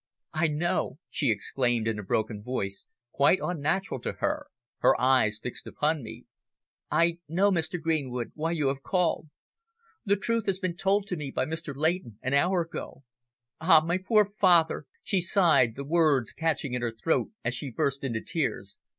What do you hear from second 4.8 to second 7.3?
eyes fixed upon me, "I